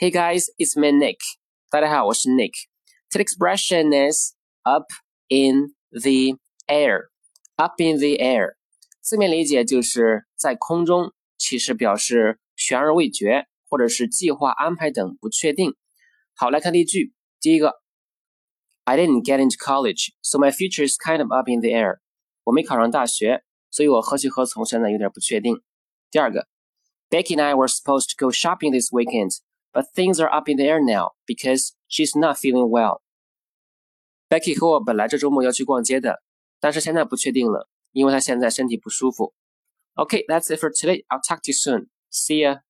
[0.00, 1.16] Hey guys, it's me Nick.
[1.70, 2.52] 大家好，我是 Nick.
[3.10, 4.84] Today's expression is up
[5.28, 6.36] in the
[6.68, 7.08] air.
[7.54, 8.56] Up in the air，
[9.00, 15.74] 字面理解就是在空中，其实表示悬而未决，或者是计划安排等不确定。
[16.34, 17.14] 好，来看例句。
[17.40, 17.80] 第一个，
[18.84, 22.00] I didn't get into college, so my future is kind of up in the air.
[22.44, 25.62] 我没考上大学，所以我何去何从现在有点不确定。
[26.10, 26.46] 第二个，
[27.08, 29.38] Becky and I were supposed to go shopping this weekend,
[29.72, 33.00] but things are up in the air now because she's not feeling well.
[34.28, 36.22] Becky 和我本来这周末要去逛街的，
[36.58, 39.34] 但是现在不确定了，因为她现在身体不舒服。
[39.94, 41.04] Okay, that's it for today.
[41.08, 41.88] I'll talk to you soon.
[42.10, 42.60] See ya.